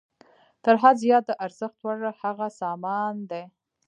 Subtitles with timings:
[0.63, 3.43] تر حد زیات د ارزښت وړ هغه سامان دی